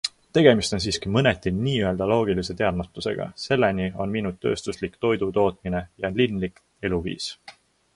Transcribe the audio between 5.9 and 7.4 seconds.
ja linlik eluviis.